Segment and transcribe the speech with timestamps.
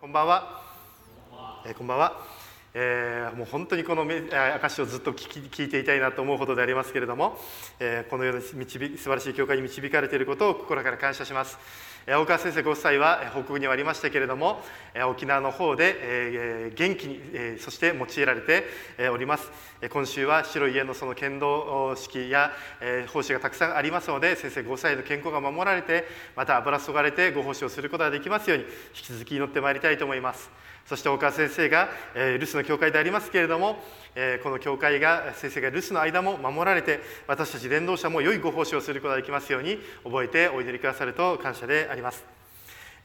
[0.00, 0.62] こんばんは。
[1.66, 2.39] えー、こんばんは。
[2.72, 7.38] えー、もう本当にこの証をずっと聞いていたいなと思うほどでありますけれども、
[7.78, 11.58] えー、このような導素晴らしい教会に導かれていることを心から感謝します。
[12.06, 14.62] 大川先生ご夫妻は報告にはありましたけれども
[15.10, 18.64] 沖縄の方で元気にそして用いられて
[19.10, 19.50] おります
[19.90, 22.52] 今週は白い家のその剣道式や
[23.12, 30.50] 奉仕がたくさんありますので先生ご夫妻の健康が守られてまた油注がれてご奉仕をすることができますように引き続き祈ってまいりたいと思います
[30.86, 33.82] そして岡先生が、え留守の教会でありますけれども、
[34.14, 42.24] えこの教会が先生が留守の間も守られて私たち伝道者も良いご奉仕をすることができますように覚えてお祈りくださると感謝であります。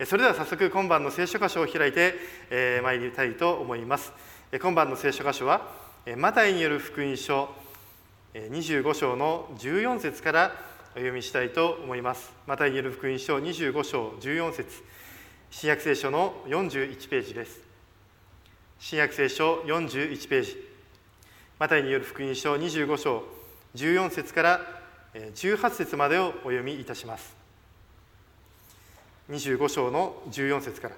[0.03, 4.11] それでは早速今晩の聖書箇所を開いてまいりたいと思います。
[4.59, 5.71] 今晩の聖書箇所は
[6.17, 7.49] マタイによる福音書
[8.33, 10.51] 25章の14節から
[10.91, 12.33] お読みしたいと思います。
[12.45, 14.83] マタイによる福音書25章14節。
[15.49, 17.64] 新約聖書の41ページです。
[18.79, 20.57] 新約聖書41ページ。
[21.57, 23.23] マタイによる福音書25章
[23.75, 24.61] 14節から
[25.13, 27.35] 18節までをお読みいたします。
[29.31, 30.95] 25章の14節から。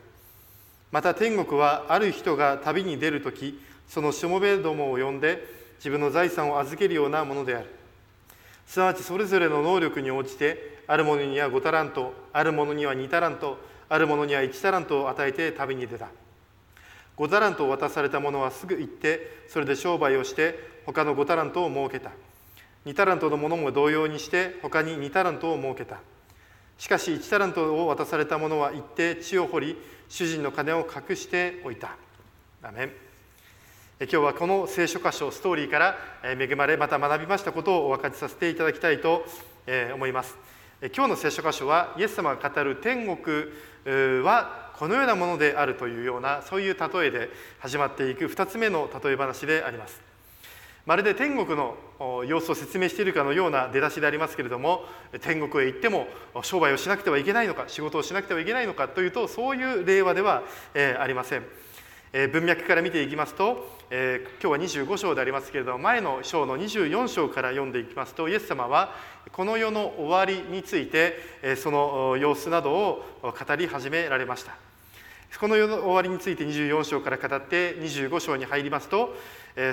[0.92, 5.46] また天国はある人が旅に出る時そのしもべどもを呼んで
[5.78, 7.68] 自分の財産を預けるようなものである。
[8.66, 13.58] すなわちそれぞれの能力に応じてある者には5タラントある者には2タラント
[13.88, 16.10] ある者には1タラントを与えて旅に出た。
[17.18, 22.12] 5タラントを渡された者はすぐ行ってそれで商売をして他の5タラントを設けた。
[22.86, 25.98] 2タラントの者も同様にして他に2タラントを設けた。
[26.78, 31.98] しかし1タラントを渡された者は行って地を掘り主人の金を隠しておいた。
[32.64, 32.92] アメン。
[34.00, 39.26] 今日はこの聖書箇所ストーリーから恵まれまた学びましたことをお分かちさせていただきたいと
[39.96, 40.38] 思います。
[40.96, 43.48] 今日の聖書箇所はイエス様が語る天国
[44.24, 50.02] はこのようなものであるというようなそういう例えで始まっていく2つ目の例え話であります。
[50.86, 51.76] まるで天国の
[52.26, 54.86] 様子を説明しているかのような出だしでありますけれども
[55.20, 56.08] 天国へ行っても
[56.44, 60.44] 商売をしなくてはいけないのか仕事をしなくてはいけないのかというとそういう令和では
[61.00, 61.44] ありません。
[62.32, 63.98] 文脈から見ていきますと今
[64.40, 68.94] 日は25章でありますけれども前の章の24章から読んでいきますとイエス様は
[69.34, 71.18] この世の終わりについて
[71.58, 74.67] その様子などを語り始められました。
[75.40, 79.16] この世の終わりについて24章から語って25章に入りますと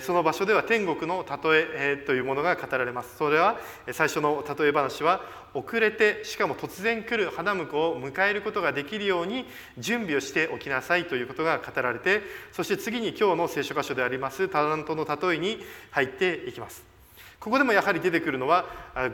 [0.03, 3.17] その場所では天国の例えというものが語られます。
[3.17, 3.59] それは
[3.93, 5.23] 最初の例え話は
[5.55, 9.47] 遅れてしかも突然来る花婿を迎えることができるように
[9.79, 12.23] 準備をしておきなさいということが語られて
[12.53, 15.59] そして次に今日の聖書箇所でありますタラントの例えに
[15.91, 16.83] 入っていきます。
[17.39, 18.65] ここでもやはり出てくるのは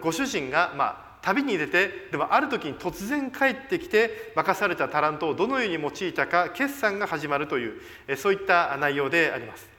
[0.01, 9.70] ご主人がまあ旅に出てでもある時に突然帰ってきて任されたタラントをどのように用いたか決算が始まるというそういった内容であります。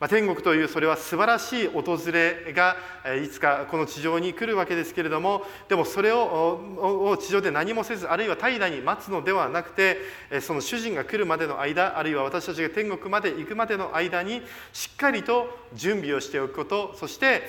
[0.00, 2.76] まあ、天国というそれは素晴らしい訪れが
[3.22, 9.98] いつかこの地上に来るわけですけれどもでもそれを地上で何もせずあるいは怠惰に待つのではなくて
[10.40, 14.40] その主人が来るまでの間あるいは私たちが天国まで行くまでの間に
[14.72, 17.42] しっかりと準備をしておくことそして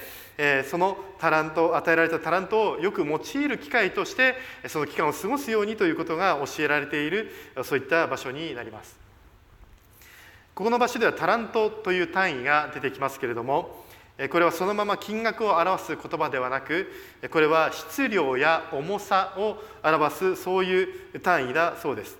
[0.69, 4.35] そのタラント与えられたタラントをよく用いる機会として
[4.67, 7.31] その期間を過ごすようにということが教えられている
[7.63, 9.00] そういった場所になります。
[10.53, 13.85] ここの場所ではタラントという単位が出てきますけれども
[14.29, 16.91] これはそのまま金額を表す言葉ではなく
[17.31, 22.17] これは質量や重さを表すそういう単位だそうです。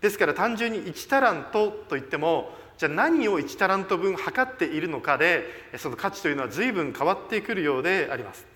[0.00, 5.44] ですから単純に1タラントといってもじゃあ何を1タラント分測っているのかで
[5.78, 8.53] その価値というのは随分変わってくるようであります。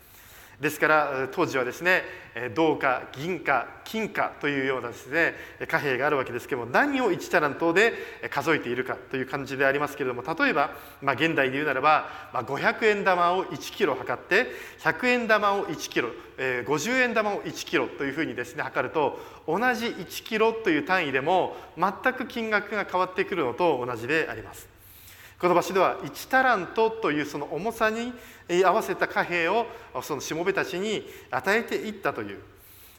[0.60, 2.02] ですから当時はですね
[2.54, 5.34] 銅貨銀貨金貨というようなですね
[5.68, 7.92] 貨幣があるわけですけども何を1タラントで
[8.30, 10.70] 数えているかという感じでありますけれども例えば、
[11.00, 14.46] まあ、現代で言うならば、まあ、500円玉を1キロ測って
[14.80, 24.77] 100円玉を1キロ50円玉を1キロというふうにですね測ると同じ1キロという単位でも全く金額が変わってくるのと同じであります。
[25.38, 28.12] この場所では1タラントというその重さに
[28.64, 29.66] 合わせた貨幣を
[30.02, 32.40] そのしもべたちに与えていったという。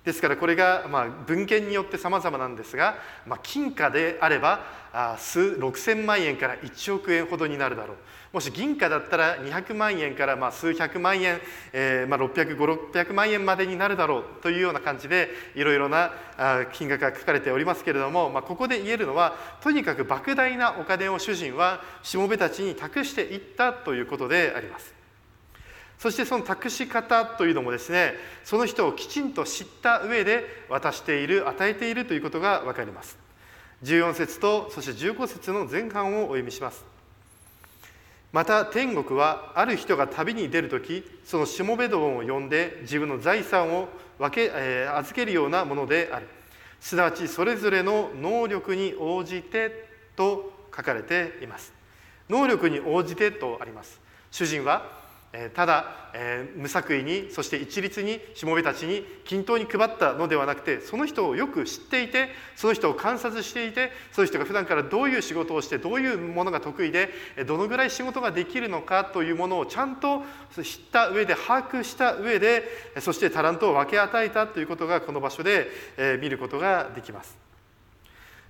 [0.10, 2.96] ですからこれがま文献によって様々なんですが、
[3.28, 4.62] まあ、金貨であれば
[5.20, 7.98] 数6000万円から1億円ほどになるだろう
[8.34, 11.40] もし銀貨だったら200万円からま数百万円、
[11.74, 16.12] えー、ま600600万円までになるだろうというような感じでいろいろな
[16.74, 24.99] 金額が書かれておりますけれども、まあ、ここで言えるのはとにかく莫大なお金を主人はしもべたちに託していったということであります。
[26.00, 28.14] そしてその託し方というのもですね
[28.46, 33.18] その人をきちんと知った上で渡している与えているということが分かります。
[33.84, 36.86] 14節とそして15節の前半をお読みします。
[38.32, 46.28] また天国はある人が旅に出る時そのしもべどもを呼んで自分の財産を分け、えー、預けるようなものである。
[46.80, 51.74] すなわちそれぞれの能力に応じてと書かれています。
[52.30, 54.00] 能力に応じてとあります。
[54.32, 54.99] 主人は
[55.54, 67.12] ただ、え無作為にそして一律にしもべたちに均等に配ったのではなくてその人をよく知っていてその人を観察していてその人が普段からどういう仕事をしてどういうものが得意で
[67.46, 70.24] どのぐらい仕事ができるのかというものをちゃんと
[70.64, 72.64] 知った上で把握した上で
[73.00, 75.68] そしてタラントを分け与えたということがこの場所で
[76.20, 77.38] 見ることができます。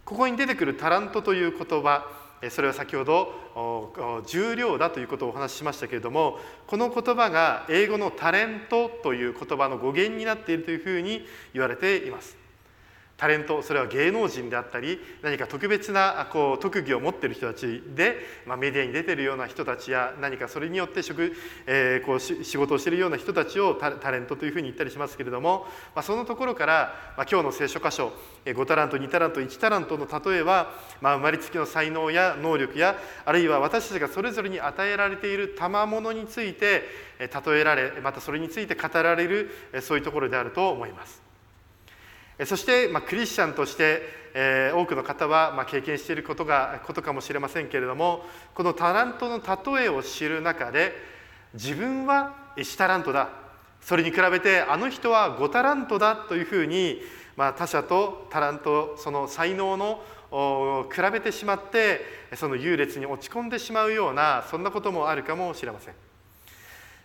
[0.05, 2.07] ここに出てくるタラントという言葉
[2.49, 12.38] それは先ほど重量だということをお話ししましたけれどもこの言葉が英語のタレントという言葉の語源になっているというふうに言われています。
[13.19, 18.15] タレントそれは芸能人であったり何か特別なこう特技を持ってる人たちで、
[18.47, 21.33] まあ、メディアに出てるような人たちや何かそれによって職、
[21.67, 28.13] えー、こう仕事をしているような人たちをタレントというふうに言ったりしますけれども、まあ、そのところから、まあ、今日の聖書箇所
[28.45, 30.71] 5タラント2タラント1タラントの例えは、
[31.01, 32.95] まあ、生まれつきの才能や能力や
[33.25, 36.83] あるいは私たちがそれぞれに与えられている賜物について
[37.19, 39.49] 例えられまたそれについて語られる
[39.81, 41.28] そういうところであると思います。
[42.45, 44.01] そして、まあ、クリスチャンとして、
[44.33, 49.41] えー、多くの方は、まあ、経験していることがことかもしれませんけれどもこのタラントの
[49.75, 50.93] 例えを知る中で
[51.53, 53.29] 自分は1タラントだ
[53.81, 57.01] それに比べてあの人は5タラントだというふうに、
[57.35, 60.01] まあ、他者とタラントその才能の
[60.93, 62.01] 比べてしまって
[62.35, 66.08] その優劣に落ち込んでしまうようなそんなこともあるかもしれません。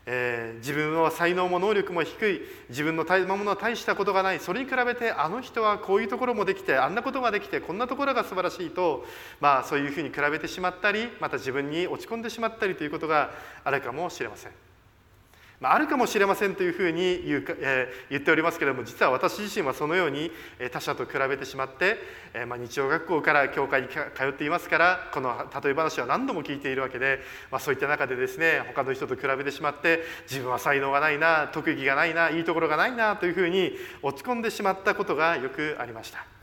[0.06, 9.05] えー、自分は才能も能力も低い自分のものは大したことがないそれに比べてあの人はこういうところもできてあんなことができてこんなところが素晴らしいと、
[9.41, 13.31] まあ、そういうふうに比べてしまったりまた自分に落ち込んでしまったりということが
[13.65, 14.64] あるかもしれません。
[15.61, 20.31] まあ、あるかもしれませんというふうに言う、えー、言っておりますけれども実は私自身はそのように
[20.73, 21.97] 他者と比べてしまって、
[22.35, 27.21] えー、まあ、日曜学校から教会に通っていますからこの例え話は何度も聞いているわけで、
[27.51, 33.73] まあ、そういった中でですね他の人と比べてしまって自分は才能がないな特技がないないいところがないなというふうに
[34.03, 36.34] 落ち込んでしまったことがよくありました。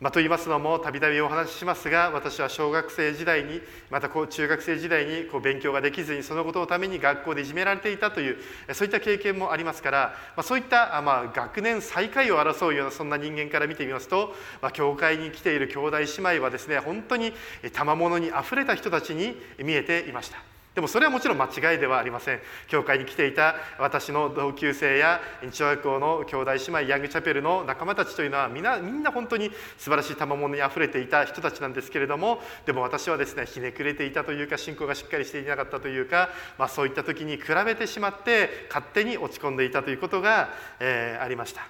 [0.00, 3.60] まあ、と言いますのもたびたびお話ししますが私は小学生時代に
[3.90, 8.36] またこう中学生時代にこう勉強ができずにそのことのために学校でいじめられていたという
[8.72, 16.04] そういった経験もありますから、まあ、そういったまあ学年最下位を争うようなそんな人間から見てみますと、まあ、教会に来ている兄弟姉
[16.36, 17.32] 妹はですね本当に
[17.72, 20.53] 賜物にあふれた人たちに見えていました。
[20.74, 22.40] でもそれはもちろん間違いではありません。
[22.66, 40.48] 教会に来ていた私の同級生や日曜学校の兄弟姉妹ヤングチャペルの仲間たちというのはみんなみんな本当に素晴らしい賜物にあふれていた人たちなんですけれどもでも私はですねひねくれていたというか信仰がしっかりしていなかったというか、まあ、そういった時に比べてしまって勝手に落ち込んでいたということが、
[40.80, 41.68] えー、ありました、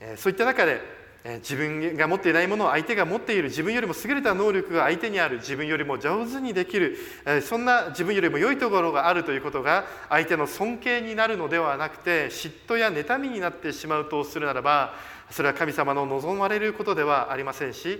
[0.00, 0.95] えー、そういった中で
[1.38, 6.96] 自分が持っていないものを相手が持っている自分よりも優れた能力が相手にある自分よりも上手にできる
[7.42, 14.94] そんな自分よりも良いところがあるということが相手の尊敬になるのではなくて嫉妬や妬みになってしまうとするならば
[15.30, 17.98] それは神様の望まれることではありませんし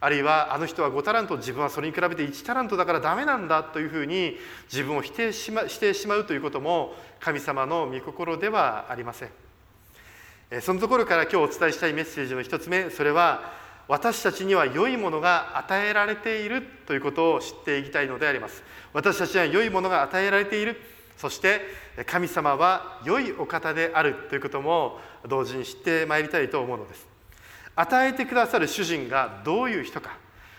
[0.00, 4.36] あるいはあの人は5タラント自分はそれに比べて1タラントだからダメなんだというふうに
[4.70, 9.47] 自分を否定し,、ま、してしまうということも神様の御心ではありません。
[10.62, 13.52] そのところから今日お伝えしたいメッセージの一つ目それは
[13.86, 18.62] 私たちには良いものが与えられているということを知っていきたいのであります。
[18.92, 20.80] 私たちには良いものが与えられている。
[21.16, 21.62] そして
[22.06, 27.06] 神様は良いお方であるということも同時に知ってまいりたいと思うのです。
[27.74, 30.16] 与えてくださる主人がどういう人か。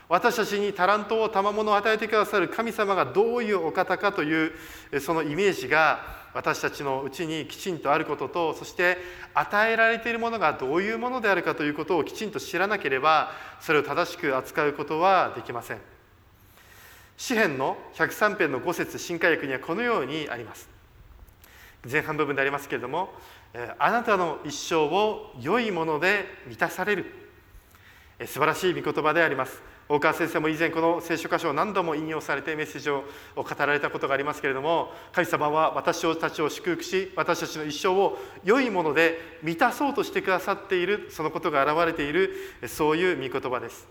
[0.07, 4.53] 私たちにタラントを賜物を与えてくださる神様がどういうお方かという
[4.99, 8.97] そのイメージが私たちのうちにきちんとあることとそして
[9.33, 15.79] 与えられているものがどういうものであるかということをきちんと知らなければそれを正しく扱うことはできません。
[17.17, 20.69] 詩編の103編の5節新海訳にはこのようにあります。
[21.89, 23.13] 前半部分でありますけれども
[23.77, 27.05] あなたの一生を良いもので満たされる。
[28.25, 29.68] 素晴らしい御言葉であります。
[29.91, 33.05] 大川先生も以前この聖書箇所を何度も引用されてメッセージを
[33.35, 42.35] 語られたことがありますけれども神様は私たちを祝福し私たちの一生を良いもので満たそうとしてくださっているそのことが表れている
[42.67, 43.87] そういう御言葉です。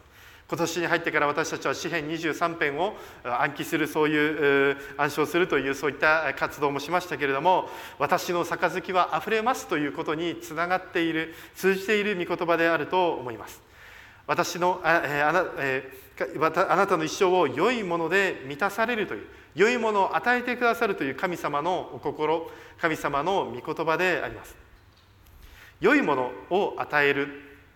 [0.48, 13.67] 今年に入ってから私たちは詩編23編を暗記するそういう暗唱するというそういった活動もしましたけれども私の杯はあふれますということにつながっている通じている御言葉であると思います。
[14.28, 15.90] 私のあ,、えあなえ、
[16.68, 24.54] あなたの一生を良いもので満たされるという良いものを与えてくださるという神様のお心神様の御言葉であります。
[25.80, 27.28] 良いものを与える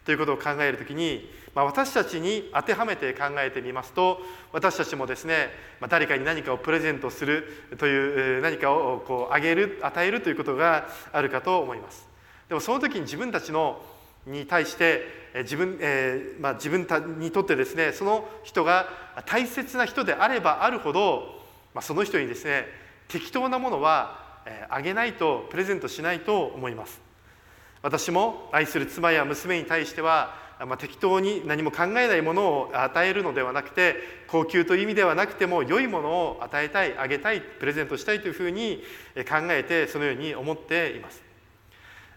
[0.04, 4.20] ということを考えるときに、まあ、私たちに当てはめて考えてみますと
[4.52, 7.46] 私たちもですね、まあ、誰かに何かをプレゼントする
[7.78, 12.06] という何かをこうあげる与えるということがあるかと思います。
[12.48, 13.80] でもその時に自分たちの
[14.26, 16.86] に対して自分,、えーまあ、自分
[17.18, 18.88] にとってですねその人が
[19.26, 21.42] 大切な人であればあるほど、
[21.74, 22.66] まあ、その人にですね
[23.08, 24.20] 適当なものは
[24.68, 27.00] あげないとプレゼントしないと思います。
[27.82, 33.96] 私も愛する妻や娘に対しては、まあ、適当に何も考えないものを与えるのではなくて
[34.28, 38.84] 高級という意味ではなくても良いものを与えたいあげたいプレゼントしたいというふうに
[39.28, 41.31] 考えてそのように思っています。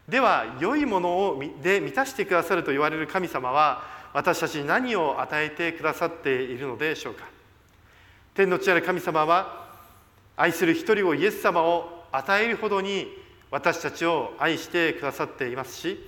[0.07, 3.83] では良いものをで満たしてくださると言われる神様は
[4.13, 7.25] 私たちに何を与えてくださっているのでしょうか？
[8.33, 9.67] 天の地ある神様は
[10.38, 13.07] 愛する一人をイエス様を与えるほどに
[13.50, 16.00] 私たちを愛してくださっていますし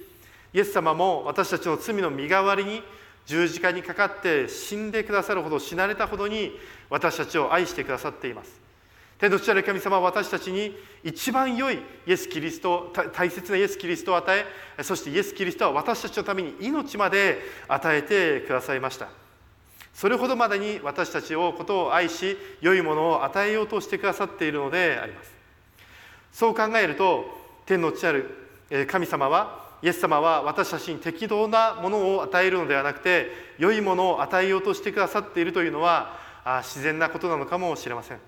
[0.53, 2.81] イエス様も私たちの罪の身代わりに
[3.25, 6.51] 十字架にかかって死んでくださるほど死なれたほどに
[6.89, 8.66] 私たちを愛してくださっています。
[9.17, 14.45] 天の父なる神様は私たちに一番良いイエス・キリスト大切なイエス・キリストを与
[14.77, 19.07] えそしてイエス・キリストは私たちのために命まで与えてくださいました。
[19.93, 25.31] それほどまでに私たちをことを愛し良いものを与えようとしてくださっているのであります。
[26.31, 27.25] そう考えると
[27.65, 36.13] 天の父なる神様はイエス様は私たちに適当なものを与えるのではなくて良いものを与えようとしてくださっているというのは
[36.61, 38.19] 自然なことなのかもしれません。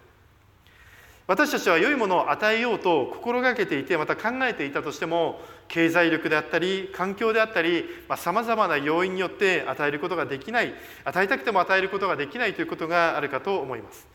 [1.30, 7.86] 私たちは良いものを与えようと心がけていてまた考えていたとしても経済力であったり環境であったり
[8.18, 10.74] さまざ、まな要因によって与えることができない
[11.06, 14.08] 与えたくても与えることができないということがあるかと思います。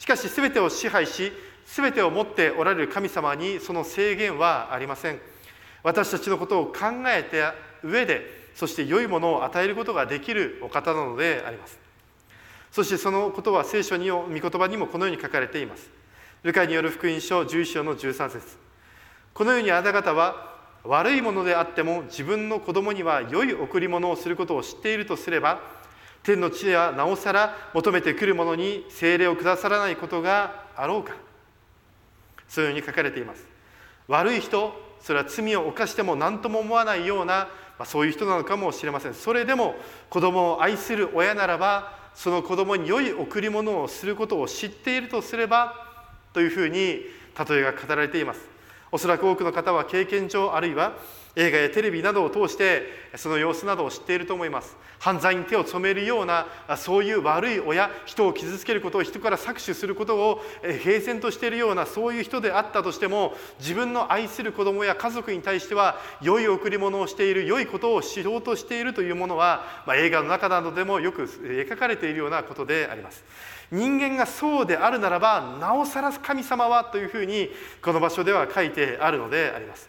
[0.00, 1.30] しかし全てを支配し
[1.66, 5.20] 全てを持っておられる神様にその制限はありません。
[5.84, 6.72] 私たちのことを考
[7.06, 7.54] えた
[7.86, 11.78] 上でそして良いものを与えることができるお方なのであります。
[12.72, 15.94] そしてそのことは聖書に御言葉にもこのように書かれています。
[16.42, 18.56] ルカによる福音書11章の13節。
[19.34, 25.60] このようにあなた方は悪いものであっても自分の子供には良い贈り物をすることを知っているとすれば
[26.22, 31.14] 天の地ではなおさら求めてくる者に精霊をくださらないことがあろうか。
[32.48, 33.44] そういうふうに書かれています。
[34.08, 39.14] 悪い人それは罪を犯しても何とも思わないような、まあ、そういう人なのかもしれません。
[39.14, 39.74] それでも
[40.10, 45.85] 子供を愛する親ならばその子供に良い贈り物をすることを知っているとすれば
[46.36, 46.76] というふうに
[47.48, 48.40] 例えが語られています。
[48.92, 50.92] おそらく多くの方は経験上あるいは
[51.34, 52.82] 映画やテレビなどを通して
[53.16, 54.76] その様子などを知っていると思います。
[54.98, 60.42] 犯罪に手を染めるようなそういう悪い親人を傷つけることを人から搾取することを
[60.82, 73.24] 平然としているようなそういう人であったとしても自分の愛する子供や家族に対しては良い贈り物をしている良いことをしようとしているというものは、まあ、映画の中などでもよく描かれているようなことであります。
[73.72, 77.50] 人間がそうであるならばなおさら神様はというふうに
[77.82, 79.88] この場所では書いてあるのであります。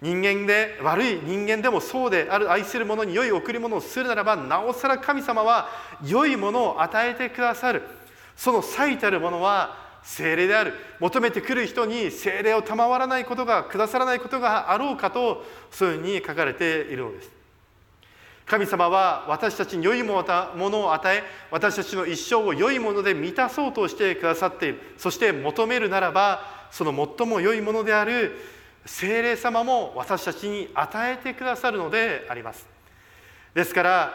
[0.00, 5.68] 人間で悪い人間でもそうである愛する者に良い贈り物をするならばなおさら神様は
[6.04, 7.82] 良いものを与えてくださる。
[8.34, 10.74] その最たるものは精霊である。
[10.98, 17.41] 求めてくる人に精霊を賜らないことがくださらないことがあろうかとそういうふうに書かれているのです。
[18.46, 24.80] 神様は私たちに良いものを与え私たちの一生を良いもので満たそうとしてくださっている。
[24.98, 28.32] そして求めるならばその最も良いものである
[28.84, 32.66] 精霊様も私たちに与えてくださるのであります。
[33.54, 34.14] ですから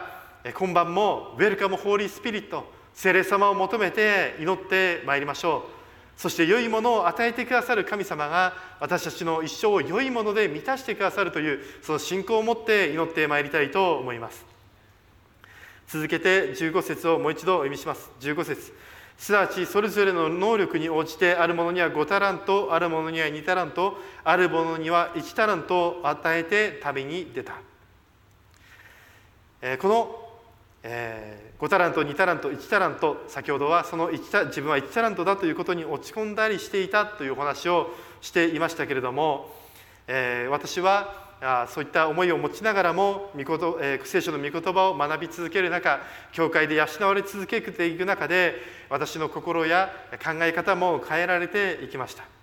[0.54, 5.77] 今晩もウェルカムホーリースピリット精霊様を求めて祈ってまいりましょう。
[6.18, 14.44] そして良いものを与えてくださる神様が私たちの一生を良いもので満たしてくださるというその信仰を持って祈ってまいりたいと思います。
[15.86, 18.10] 続けて15節をもう一度お読みします。
[18.20, 18.74] 15節
[19.16, 27.54] すなわちそれぞれの能力に応じてある者には5タラントある者には2タラントある者には1タラントを与えて旅に出た、
[29.62, 30.27] え、この
[30.82, 39.50] えー、5タラント2タラント1タラント先ほどはその1タ自分は1タラントだということに落ち込んだりしていたというお話をしていましたけれども、
[40.06, 46.00] えー、私はあそういった思いを持ちながらも御言、えー、聖書の御言葉を学び続ける中
[46.32, 48.54] 教会で養われ続けていく中で
[48.90, 49.90] 私の心や
[50.24, 52.37] 考え方も変えられていきました。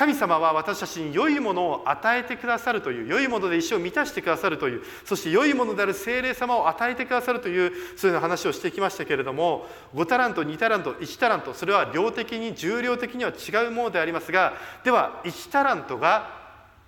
[0.00, 14.54] 神様は私たちに良いものを与えてくださるという良いもので一生満たしてくださるというそして良いものである精霊様を与えてくださるというそういう話をしてきましたけれども5タラント2タラント1タラントそれは量的に重量的には違うものでありますが
[14.84, 16.30] では1タラントが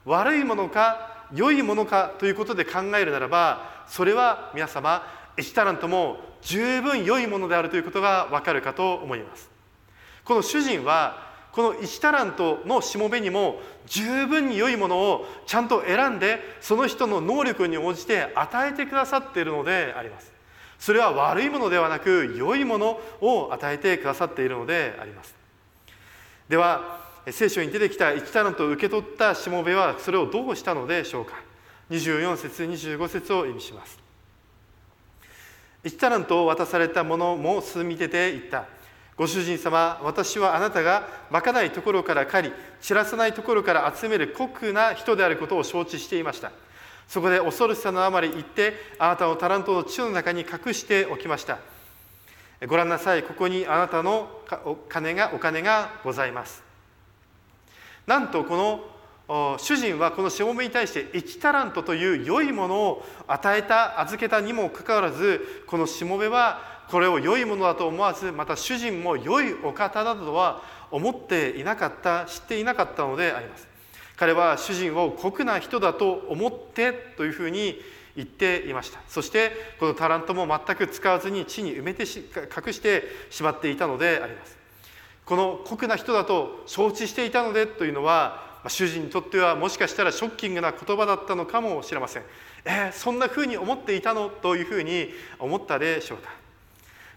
[0.07, 5.03] 悪いものか良いものかということで考えるならばそれは皆様
[5.37, 9.51] 1タラントも十分良いものであるということがわかるかと思います。
[10.25, 20.33] この主人はこの1タラントのしもべにも十分に良いものをちゃんと選んでその人の能力に応じて与えてくださっているのであります。
[20.79, 25.35] それは悪いものではなく良いものを与えてくださっているのであります。
[26.49, 31.35] では聖書に出てきた1タラントを受け取ったしもべはそれをどうしたのでしょうか。
[31.91, 34.01] 24節25節を意味します。
[35.85, 38.67] 1タラントを渡された者も進み出て言った。
[39.23, 46.51] ご主人様私はあなたがまかないところから狩り散らさないところから集める酷な人であることを承知していました。
[47.07, 51.61] そこで恐ろしさのあまり言ってあなたをタラントの地の中に隠しておきました。
[52.67, 54.29] ご覧なさいここにあなたの
[54.65, 56.65] お金がお金がございます。
[58.09, 58.85] なんとこの
[59.59, 66.61] 主人はこのしもべに対して1タラントという良いものを与えた預けたにもかかわらずこのしもべは
[66.91, 73.67] これを良いものだと思わずまた主人も良いお方だとは思っていなかった知っていなかったのであります。
[74.17, 77.81] 彼は主人を酷な人だと思ってというふうに
[78.15, 79.01] 言っていました。
[79.09, 84.59] そしてこのタラントも全く使わずに地に埋めて隠してしまっていたのであります。
[85.25, 92.23] この酷な人だと承知していたのでというのは主人にとってはもしかしたらショッキングな言葉だったのかもしれません。
[92.65, 96.31] えー、そんなふうに思っていたのというふうに思ったでしょうか。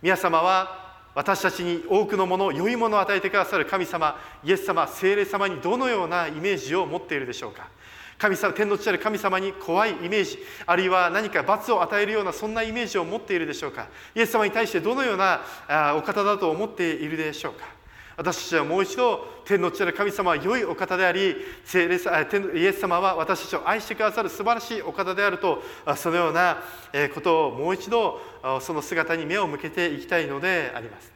[0.02, 7.70] 皆様は私たちに多くのもの良いものを与えてくださる神様イエス様聖霊様にどのようなイメージを持っているでしょうか。
[8.18, 13.88] 神様天の地ある神様に怖いイメージあるいは何か罰を与えるようなそんなイメージを持っているでしょうか。
[14.16, 15.42] イエス様に対してどのような
[15.98, 17.75] お方だと思っているでしょうか。
[18.18, 25.62] 私たちはもう一度天の地なる神様は良いお方であり聖霊イエス様は私たちを愛してくださる素晴らしいお方であると
[25.98, 26.58] そのような
[27.14, 28.20] ことをもう一度
[28.62, 31.12] その姿に目を向けていきたいのであります。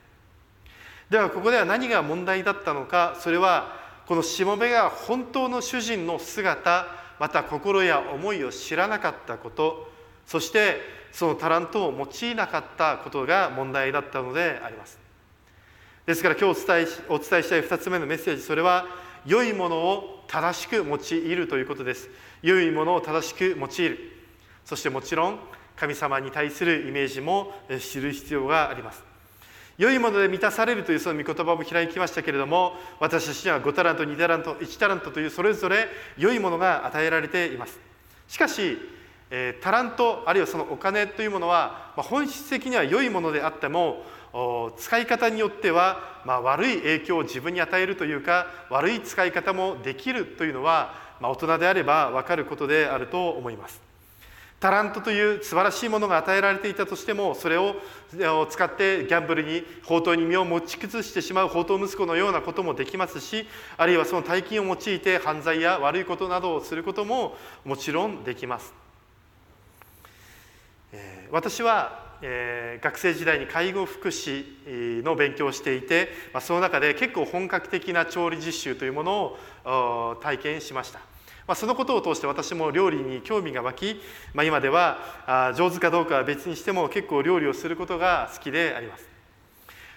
[1.09, 3.73] ではここでは何が問題だったのかそれは
[4.05, 6.85] このしもべが本当の主人の姿
[7.19, 9.89] また心や思いを知らなかったこと
[10.27, 10.81] そして
[11.12, 15.08] そのタラントを用いなかったことが問題だったのであります。
[16.09, 18.87] ですから今日お伝えお伝えしたい2つ目のメッセージそれは
[19.27, 22.09] 良いものを正しく用いるということです。
[22.41, 23.99] 良いものを正しく用いる。
[24.65, 25.39] そしてもちろん
[25.75, 29.03] 神様に対するイメージも知る必要があります。
[29.77, 37.79] 良いもので満たされるというその御言葉も開きましたけれども私たちには5タラント2タラント1タラントというそれぞれ良いものが与えられています。
[38.27, 38.79] しかし
[39.61, 44.03] タラントあるいはそのお金というものは本質的には良いものであっても
[44.77, 53.89] 使い方によっては、まあ、悪い影響を自分に与えるというか悪い使い方もできるというのは、まあ、大人であれば分かることであると思います。
[54.59, 57.77] タラントという素晴らしいものが与えられていたとしてもそれを
[58.49, 68.73] 使ってギャンブルに放蕩に身を持ち崩してしまう放蕩息子のようなこともできますしあるいはその大金を用いて犯罪や悪いことなどをすることももちろんできます。
[71.31, 80.99] 私はえー、学生時代に介護福祉の勉強をしていて、まあ、その中で結構本格的な調理実習というものを体験しました、
[81.47, 84.01] まあ、そのことを通して私も料理に興味が湧き、
[84.34, 89.08] まあ、今では上手かどうかは別にしても結構料理をすることが好きであります、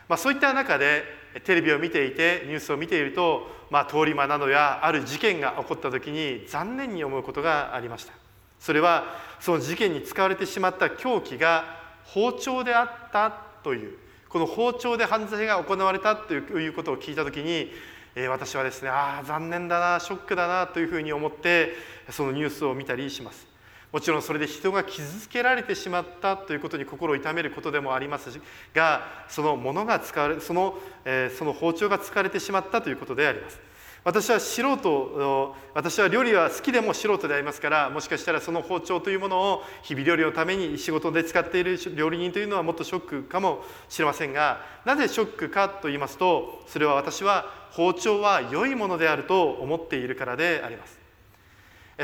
[0.09, 1.03] ま、そういった中で
[1.45, 8.13] テレビを見ていてニュースを見ていると、ま、通り魔などやある事件が起こった時に残念に思うことがありました。
[8.61, 13.97] それはその事件に使われてしまった凶器が包丁であったという
[14.29, 17.71] この包丁で犯罪が行われたということを聞いた時に、
[18.15, 21.75] え私はですねああ残念だなショックだなというふうに思って
[22.11, 23.47] そのニュースを見たりします。
[23.93, 28.41] もちろんそれで人が傷つけられてしまったということに心を痛めることでもあります
[28.73, 33.61] がそのものが使われその,、えその包丁が使われてしまったということであります。
[34.05, 51.02] 私は素人私は料理は好きでも素人でありますからもしかしたらその包丁というものを日々料理のために仕事で使っている料理人というのはもっとショックかもしれませんがなぜショックかと言いますとそれは私は包丁は良いものであると思っているからであります。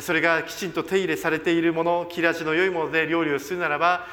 [0.00, 4.06] それがきちんと手入れされているもの切れ味の良いもので料理をするならば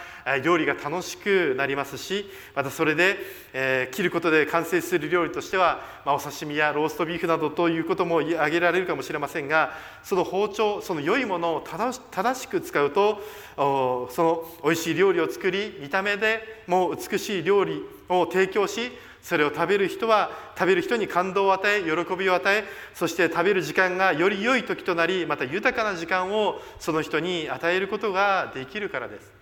[0.43, 3.17] 料理が楽しくなりますしまたそれで、
[3.53, 13.21] えー、切ることで完成する料理としては、まあ、お刺身やローストビーフなどということも挙げられるかもしれませんがその包丁その良いものを正しく使うと
[13.55, 18.91] その美味しい料理を作り見た目でも美しい料理を提供し
[19.25, 29.33] それを食べる人は食べる人に感動を与え喜びを与えそして食べる時間がより良い時となりまた豊かな時間をその人に与えることができるからです。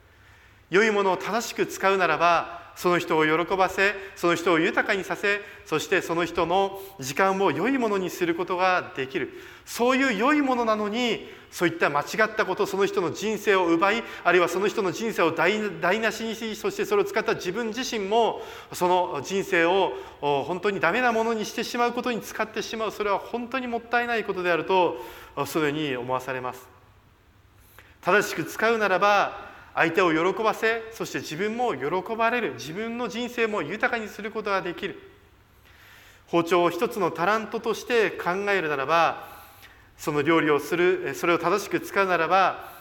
[0.69, 9.33] 良いものを正しく使うならばその人を喜ばせその人を豊かにさせそしてその人の時間を良いものにすることができる。
[9.65, 18.41] そういう良いものなのにそういった間違ったことその人の人生を奪いあるいはその人の人生を台無しにしそしてそれを使った自分自身も
[18.73, 22.91] その人生を本当にダメなものにしてしまうことに使ってしまう。
[22.91, 24.97] それは本当にもったいないことであると
[25.45, 26.67] そのように思わされます。
[28.01, 34.99] 正しく使うならば相手を喜ばせそして自分も喜ばれる自分の人生も豊かにすることができる。
[36.27, 39.27] 包丁を一つのタラントとして考えるならば
[39.97, 42.71] その料理をするそれを正しく使うならば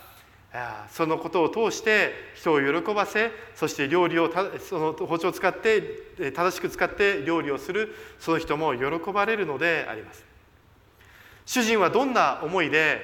[0.91, 10.25] そのことを通して人を喜ばせそして料理をその包丁を使って正しく使って料理をするその人も喜ばれるのであります。
[11.45, 13.03] 主人はどんな思いで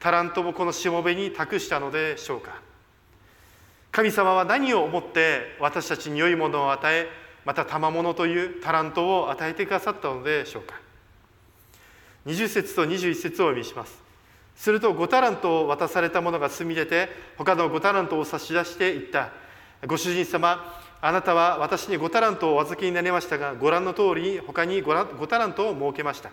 [0.00, 2.63] タラントをこのしもべに託したのでしょうか？
[3.94, 7.08] 神様は何を思って私たちに良いものを与え
[7.44, 10.80] また賜物というタラントを与えてくださったのでしょうか。
[12.26, 14.02] 20節と21節をお読みします。
[14.56, 19.30] すると5タラントを渡された者が住み出て他の5タラントを差し出していった。
[19.86, 26.30] ご主人様あなたは私に5タラントをお預けになりましたがご覧の通りに他に 5, 5タラントを設けました。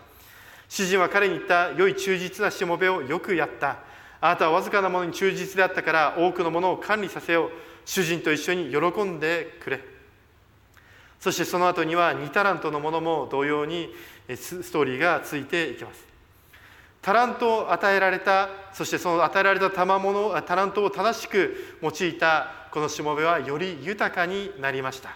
[0.68, 3.91] 主人は彼に言った良い忠実なしもべをよくやった。
[4.22, 7.50] あなたはわずかなものに忠実であったから多くのものを管理させよう。
[7.86, 9.82] 主人と一緒に喜んでくれ。
[11.20, 13.90] そしてその後には2タラントのものも同様に
[14.36, 16.06] ストーリーがついていきます。
[17.02, 25.16] タラントを与えられたそしてその与えられた賜物タラントを正しく用いたこのしもべはより豊かになりました。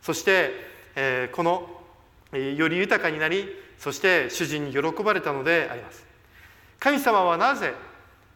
[0.00, 0.52] そして、
[0.94, 1.68] えこの
[2.32, 3.48] より豊かになり
[3.78, 6.04] そして主人に喜ばれたのであります。
[6.78, 7.74] 神様はなぜ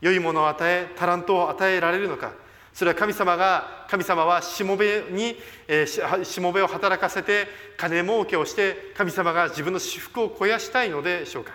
[0.00, 2.32] 良いものを与えタラントを与えられるのか。
[2.72, 5.36] それは神様が神様はしもべに、
[5.66, 11.52] えー、しもべを働かせて金儲けをして神様が自分の私服を肥やしたいのでしょうか。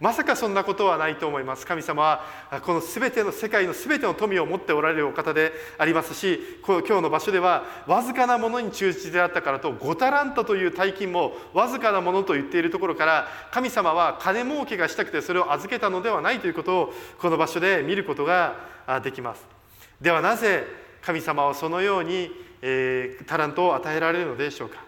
[0.00, 1.66] まさかそんなことはないと思います。
[1.66, 2.24] 神様は
[2.62, 18.56] この全ての世界の全ての富を持っておられるお方でありますし今日の場所ではわずかなものに忠実であったからと5タラントという大金もわずかなものと言っているところから神様は金儲けがしたくてそれを預けたのではないということをこの場所で見ることが
[19.04, 19.44] できます。
[20.00, 20.64] ではなぜ
[21.02, 22.30] 神様はそのように、
[22.62, 24.82] え、タラントを与えられるのでしょうか。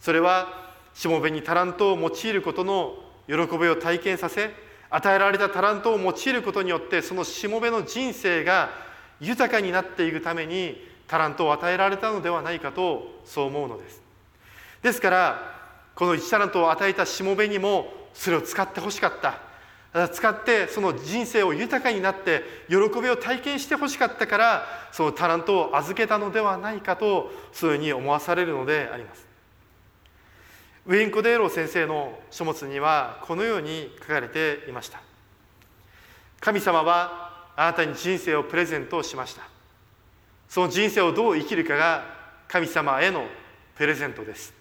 [0.00, 4.50] それはしもべにタラントを用いることの喜びを体験させ
[4.88, 8.70] 与えられたタラントを用いることによってそのしもべの人生が
[9.20, 10.76] 豊かになっていくために
[11.08, 14.02] タラントを与えられたのではないかとそう思うのです。
[14.82, 15.56] ですから
[15.94, 19.46] この1タラントを与えたしもべにもそれを使ってほしかった。
[20.08, 29.25] 使ってその人生を豊かになって喜びを体験してほしかったからそのタラントを預けたのではないかとそういうふうに思わされるのであります。
[30.86, 35.00] ウィンコデーロ先生の書物にはこのように書かれていました。
[36.38, 39.42] 神様はあなたに人生をプレゼントしました。
[40.48, 42.04] その人生をどう生きるかが
[42.46, 43.26] 神様への
[43.74, 44.54] プレゼントです。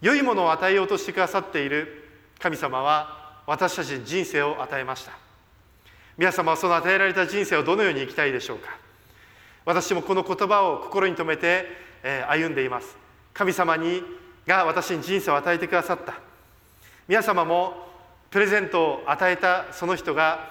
[0.00, 2.04] 良いものを与えようとしてくださっている
[2.38, 5.10] 神様は私たちに人生を与えました。
[6.16, 8.78] 皆様はその与えられた人生をどのように生きたいでしょうか。
[9.64, 11.66] 私もこの言葉を心に留めて
[12.28, 12.96] 歩んでいます。
[13.36, 14.02] 神様に
[14.46, 16.14] が私に人生を与えてくださった。
[17.06, 17.86] 皆様も
[18.30, 20.50] プレゼントを与えたその人が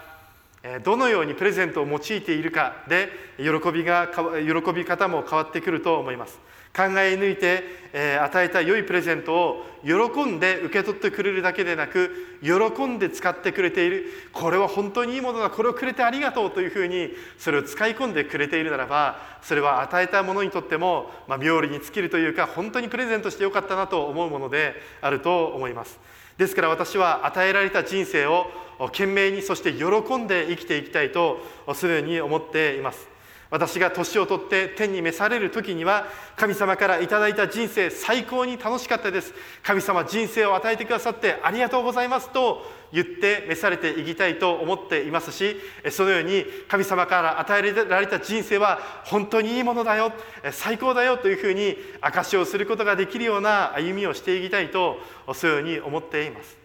[0.84, 6.40] どのようにプレゼントを用いているかで喜びが喜び方も変わってくると思います。
[6.76, 12.12] 考え抜いて、え与えた良いプレゼントを喜んで受け取ってくれるだけでなく
[12.44, 14.08] 喜んで使ってくれている。
[14.34, 15.50] これは本当にいいものだ。
[15.50, 25.98] これをくれてありがとうというふうにそれを使い込んでくれているならばそれは与えたものにとっても、まあ、妙利に尽きるというか本当にプレゼントしてよかったなと思うものであると思います。
[26.38, 28.48] ですから私は与えられた人生を
[28.80, 31.40] 懸命にそして喜んで生きていきたいと
[31.74, 33.15] するように思っています。
[33.56, 39.34] 私が年を取って天に召される時には神様からいただいた人生最高に楽しかったです。
[39.64, 45.56] 神様人生を与えてくださってありがとうございますと言って召されていきたいと思っていますし
[45.90, 50.12] そのように神様から与えられた人生は本当にいいものだよ
[50.52, 54.98] 最高だよというふうに証しをすることができるような歩みをしていきたいと
[55.34, 56.58] そういうふうに思っています。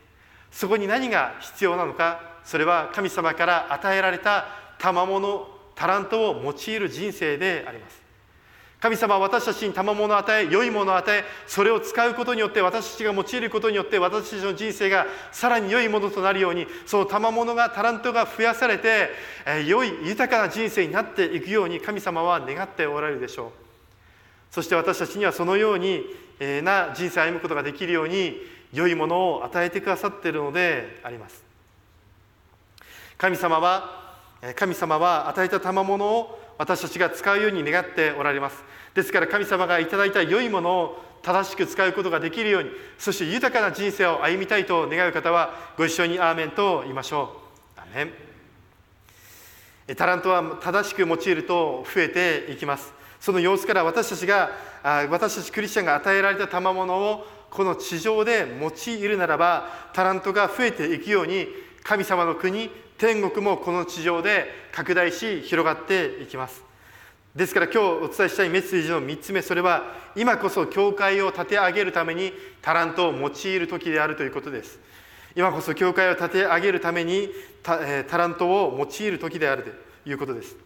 [0.51, 4.49] そこに何が必要なのかそれは神様から与えられた
[4.81, 8.01] 賜物タラントを用いる人生であります。
[8.81, 19.11] 神様は私たちに賜物を与え良いものを与えそれを使うことによって私たちが用いることによって私たちの人生がさらに良いものとなるようにその賜物がタラントが増やされて、
[19.47, 23.51] え良い豊かな人生になっていくように神様は願っておられるでしょう。
[24.51, 26.07] そして私たちにはそのように
[26.63, 28.41] な人生を歩むことができるように
[28.73, 31.45] 良いものを与えてくださっているのであります。
[33.19, 34.00] 神様は
[34.57, 38.63] 神様は与えた賜物を私たちが使うように願っておられます。
[38.95, 47.37] ですから神様がいただいた良いものを正しく使うことができるようにそして豊かな人生を歩みたいと願う方はご一緒にアーメンと言いましょ
[47.77, 47.81] う。
[47.81, 48.11] アーメ
[49.89, 49.97] ン。
[49.97, 52.93] タラントは正しく用いると増えていきます。
[53.21, 54.51] その様子から私たちが
[54.83, 61.49] 私たちクリスチャンが与えられた賜物をこの地上で用いるならばタラントが増えていくように
[61.83, 66.63] 神様の国天国もこの地上で拡大し広がっていきます。
[67.35, 74.79] ですから今日お伝えしたいメッセージの3つ目それは今こそ教会を立て上げるためにタラントを用いる時であるということです。
[75.37, 77.31] 今こそ教会を立て上げるために
[77.63, 80.57] タ,、えタラントを用いる時であるということです、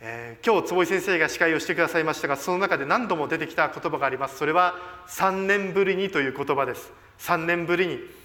[0.00, 4.38] えー、今日坪井先生が司会をしてくださいましたがその中で何度も出てきた言葉があります。
[4.38, 4.74] それは
[5.08, 6.90] 3年ぶりにという言葉です。
[7.20, 8.21] 3年ぶりに。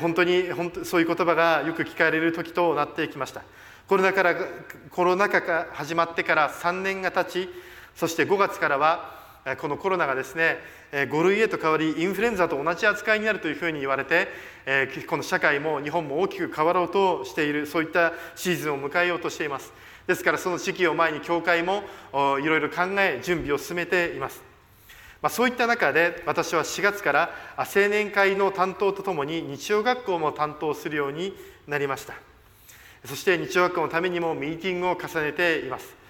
[0.00, 3.42] 本当に本当そういう言葉がよく聞かれる時となってきました。
[3.88, 4.34] コロナから
[4.90, 7.50] コロナ禍が始まってから3年が経ち
[7.94, 9.20] そして5月からは
[9.60, 10.58] このコロナがですね
[10.92, 14.28] 5類へと変わりインフルエンザと同じ扱いになるというふうに言われて
[15.08, 19.72] この社会も日本も大きく変わろうとしているそういったシーズンを迎えようとしています。
[20.06, 24.51] ですからその時期を前に教会もいろいろ考え準備を進めています。
[25.22, 31.32] まあ、そういった中で私は4月から青年会の担当とともに日曜学校も担当するように
[31.68, 32.14] なりました。
[33.04, 36.02] そして日曜学校のためにもミーティングを重ねています。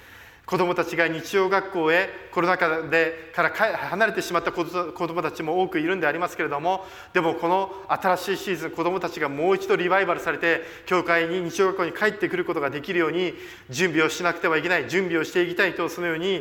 [0.44, 13.34] 子どもたちが日曜学校へコロナ禍でから離れてしまった子どもたちも多くいるんでありますけれどもでもこの新しいシーズン子どもたちがもう一度リバイバルされて教会に日曜学校に帰ってくることができるように
[13.70, 16.40] 準備をしなくてはいけない準備をしていきたいとそのように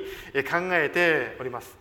[0.50, 1.81] 考えております。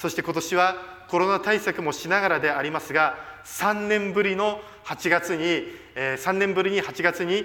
[0.00, 0.76] そして今年は
[1.08, 7.44] コロナ対策もしながらでありますが3年ぶりの8月に3年ぶりに8月に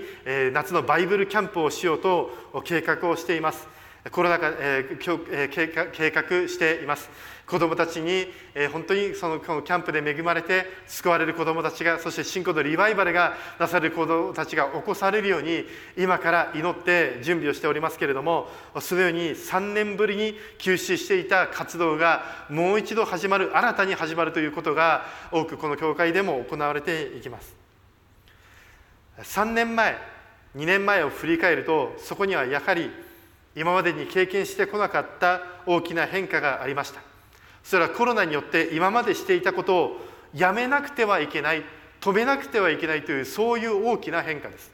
[0.54, 2.32] 夏のバイブルキャンプをしようと
[2.64, 3.68] 計画をしています。
[4.10, 7.10] コロナ禍、え、計画しています。
[7.48, 18.48] 子どもたちに、えー、本当にそのこのキャンプで恵まれて救われる子どもたちがそして信仰のリバイバルがなされる子どもたちが起こされるように今から祈って準備をしておりますけれども
[18.80, 27.56] そのように3年ぶりに休止していた活動がもう一度始まる新たに始まるということが多くこの教会でも行われていきます。
[29.22, 29.98] 3年前
[30.56, 32.90] 2年前を振り返るとそこにはやはり
[33.56, 37.15] 今までに経験してこなかった大きな変化がありました。
[37.66, 40.02] それはコロナによって今までしていたことを
[40.36, 41.64] やめなくてはいけない
[42.00, 44.72] 止めなくてはいけないというそういう大きな変化です。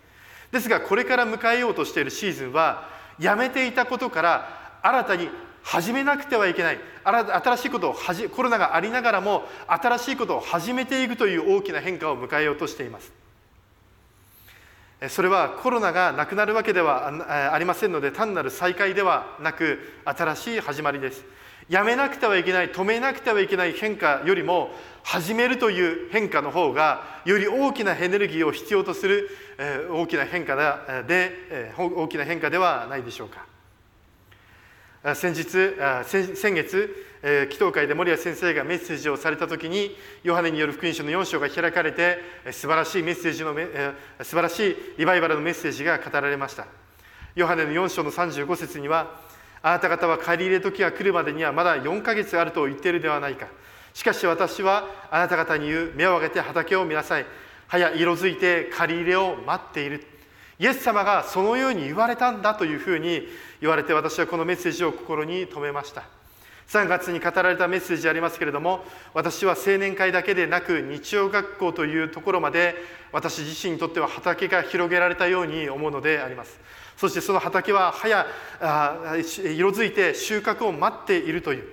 [0.51, 5.29] ですがこれから迎えようとしているシーズンはやめていたことから新たに
[5.63, 7.95] 始めなくてはいけない新しいことを
[8.35, 13.13] コロナがありながらも新しいことを始めていくという大きな変化を迎えようとしています。
[15.07, 21.23] それはコロナがなくなるわけではありませんので単なる再開ではなく新しい始まりです。
[21.71, 24.71] やめなくてはいけない止めなくてはいけない変化よりも
[25.03, 29.29] 始めるという変化の方がより大きなエネルギーを必要とする
[29.89, 30.55] 大きな変化
[31.07, 33.45] で大きな変化ではないでしょうか。
[35.15, 35.45] 先日
[36.35, 42.17] 先月えー、祈祷会で守谷先生がメッセージをされた時にヨハネによる福音書の4章が開かれて
[42.51, 46.65] 素晴らしいメッセージの、え、素晴らしいリバイバルのメッセージが語られました。
[47.35, 49.21] ヨハネの4章の35節には
[49.63, 53.47] あなた方は借り入れ時が来るまでにはまだ4ヶ月あると言っているではないか。
[53.93, 57.25] しかし私はあなた方に言う目を上げて畑を見なさい。
[57.67, 60.05] 早色づいて借り入れを待っている。
[60.59, 63.27] イエス様がそのように言われたんだというふうに
[63.61, 66.03] 言われて私はこのメッセージを心に留めました。
[66.67, 72.75] 3月に語られたメッセージありますけれども私は青年会だけでなく日曜学校というところまで
[73.11, 76.57] 私自身にとっては畑が広げられたように思うのであります。
[77.01, 78.27] そしてその畑は早
[79.23, 81.63] 色づいて収穫を待っているという。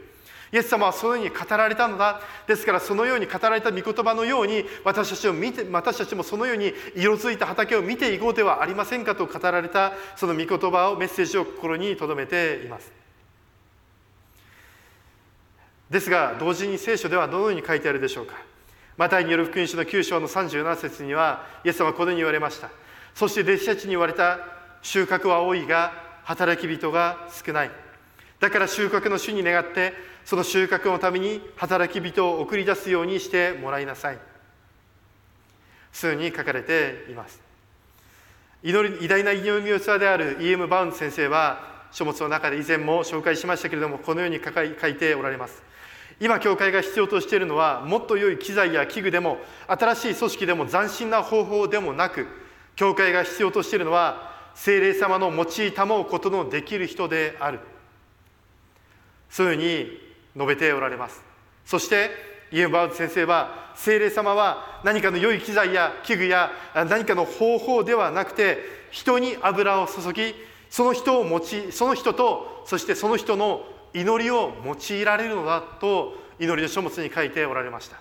[0.51, 2.23] イエス様はそのように語られたのだ。
[2.47, 12.91] ですからそのように語られた御言葉のように私たちを見て私たちもそのように色づいた畑を見ていこうではありませんかと語られたその御言葉をメッセージを心に留めています。
[15.91, 18.35] ですが同時に聖書ではどのように書いてあるでしょうか。
[18.97, 22.71] マタイによる福音書の9章の37節にはイエス様はこのように言われました。
[23.15, 25.93] そして弟子たちに言われた収穫は多いが
[26.25, 27.71] 働き人が少ない。
[28.41, 29.93] だから収穫の主に願って
[30.25, 34.19] その収穫のために働き人を送り出すようにしてもらいなさい。
[35.93, 37.41] 数に書かれています。
[38.63, 40.67] 祈り偉大な祈りの器である E.M.
[40.67, 45.63] バウン先生は書物の中で以前も紹介しましたけれどもこのように書いておられます。
[46.21, 49.39] 今教会が必要としているのはもっと良い機材や器具でも
[49.69, 52.27] 新しい組織でも斬新な方法でもなく
[52.75, 57.61] 教会が必要としているのは精霊様の用いたもうことのできる人である。
[59.31, 60.01] そういうふうに
[60.35, 61.23] 述べておられます。
[61.65, 62.11] そして
[62.51, 68.59] イエンバウズ先生は精霊様は何かの良い機材や器具や何かの方法ではなくて
[68.91, 70.35] 人に油を注ぎ
[70.71, 77.97] その人を用いその人とそしてその人の祈りを用いられるのだと祈りの書物に書いておられました。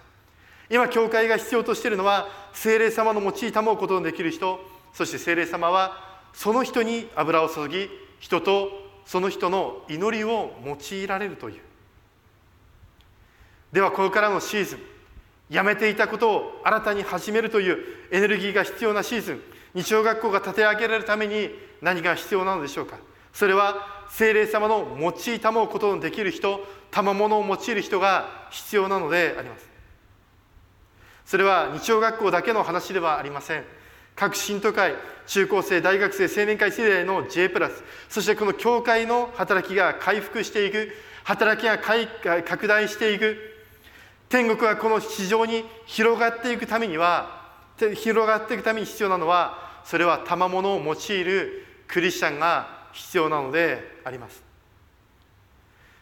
[0.72, 4.60] 今教会が必要としているのは精霊様の用いたもうことのできる人
[4.94, 6.07] そして精霊様は
[6.38, 8.70] その人に油を注ぎ人と
[9.08, 11.62] その人の祈りを用いられるという。
[13.72, 14.80] ではこれからのシーズン。
[15.50, 19.42] やめていたことを新たに始めるというエネルギーが必要なシーズン。
[19.74, 21.50] 日曜学校が立て上げられるために
[21.82, 23.00] 何が必要なのでしょうか。
[23.34, 26.60] それは精霊様の用いたもうことのできる人
[26.92, 29.68] 賜物を用いる人が必要なのであります。
[31.26, 33.77] それは日曜学校だけの話ではありません。
[34.18, 34.96] 各信徒会
[35.28, 40.92] 中高生大学生青年会世代の J プラスそしてこの教会の働きが回復していく
[41.24, 41.78] 働きが
[42.42, 43.38] 拡大していく。
[44.30, 47.46] 天国はこの市場に広がっていくためには
[47.96, 54.44] 広がっていくために必要なのはそれは賜物を用いるクリスチャンが必要なのであります。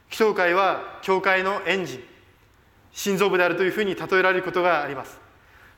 [0.09, 2.03] 教会は教会のエンジン
[2.93, 5.24] 心臓部であるというふうに例えられることがあります。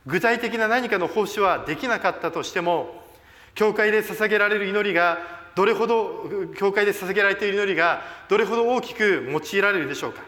[0.08, 3.04] 具体的な何かの奉仕はできなかったとしても
[3.54, 5.18] 教会で捧げられる祈りが
[5.54, 10.22] どれほど教会で捧げられている祈りがどれほど大きく用いられるでしょうか。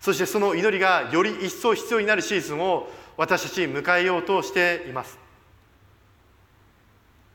[0.00, 5.18] そしてその祈りがより一層必要になるシーズンを私たち迎えようとしています。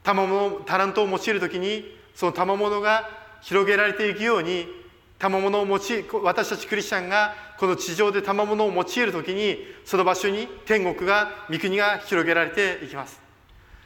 [0.03, 3.09] 賜物タラントを用いる時にその賜物が
[3.41, 4.67] 広げられていくように
[5.17, 5.81] 賜物を用い
[6.23, 13.21] 私たちクリスチャンがこの地上で賜物を用いる時にその場所に天国が御国が広げられていきます。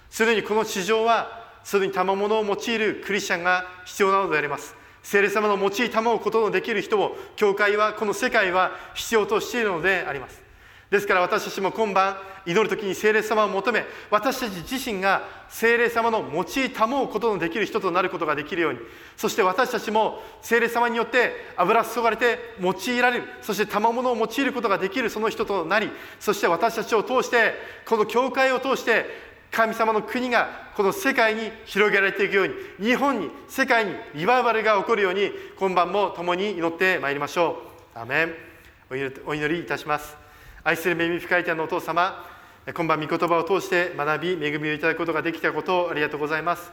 [0.10, 4.76] すでにこの地上はすでに賜物を用いるクリスチャンが必要なのであります。
[5.04, 10.49] 聖霊様の用い賜うことのできる人を教会はこの世界は必要としているのであります。
[10.90, 18.80] ですから私たちも今晩祈る時に聖霊様を求め私たち自身が聖霊様の用いたもうことのできる人となることができるように
[19.16, 27.54] そして私たちも聖霊様によって油注がれて用いられるそして賜物を用いることができるその人となりそして私たちを通して
[27.88, 29.06] この教会を通して
[29.52, 37.62] 神様の国がこの世界に広げられていくように日本に世界にリバイバルが起こるように今晩も共に祈ってまいりましょ
[37.96, 38.00] う。
[38.00, 38.34] アメン。
[39.26, 40.29] お祈りいたします。
[40.64, 42.26] 愛する恵み深い天のお父様
[42.74, 46.72] 今晩御言葉を通して学び恵みをいただくことができたことをありがとうございます。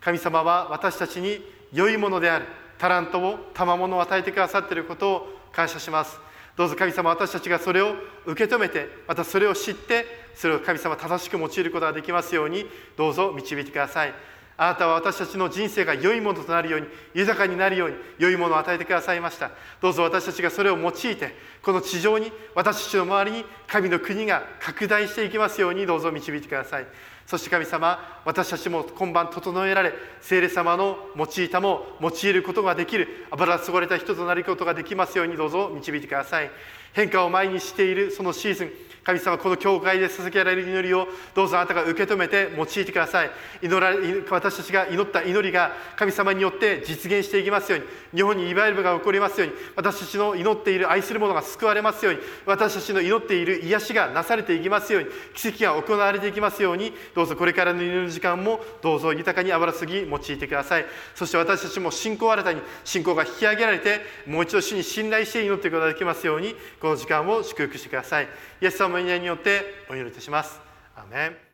[0.00, 2.46] 神様は私たちに良いものである
[2.78, 6.18] タラントを賜物を与えてくださっていることを感謝します。
[6.56, 7.94] どうぞ神様私たちがそれを
[8.24, 14.14] 受け止めてまたそれを知ってそれを神様正しく用いることができますようにどうぞ導いてください。
[14.58, 19.50] あなたは私たちの人生が良いものとなるように豊かになるように良いものを与えてくださいました。
[19.82, 26.86] どうぞ私たちがそれを用いてこの地上に私たちの周りに神の国が拡大していきますようにどうぞ導いてください。
[27.26, 36.50] そして神様私たちも今晩整えられ聖霊様の用いたも用いることができる油注がれた人となることができますようにどうぞ導いてください。
[36.96, 38.70] 変化を前にしているそのシーズン。
[39.04, 43.30] 神様この教会で捧げられる祈りをどうぞあなたが受け止めて用いてください。
[43.62, 43.92] 祈ら
[44.30, 47.86] 私たちが祈った祈りが神様によって実現していきますように。
[48.16, 49.54] 日本にリバイバルが起こりますように。
[49.76, 52.20] 私たちの祈っている愛する者が救われますように。
[52.46, 55.08] 私たちの祈っている癒しがなされていきますように。
[55.34, 56.92] 奇跡が行われていきますように。
[57.14, 60.86] どうぞこれからの祈る時間もどうぞ豊かにあばらすぎ用いてください。
[61.14, 66.56] そして私たちも信仰新たに信仰が引き上げられてもう一度主に信頼して祈っていくことができますように
[66.86, 68.28] この時間を祝福してください
[68.60, 70.60] イエス様の皆によってお祈りいたします。
[70.94, 71.36] アメン